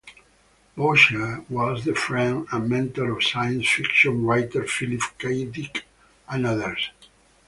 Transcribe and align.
Boucher 0.75 1.45
was 1.47 1.85
the 1.85 1.93
friend 1.93 2.47
and 2.51 2.67
mentor 2.67 3.11
of 3.15 3.23
science-fiction 3.23 4.25
writer 4.25 4.65
Philip 4.65 5.03
K. 5.19 5.45
Dick 5.45 5.85
and 6.27 6.47
others. 6.47 6.89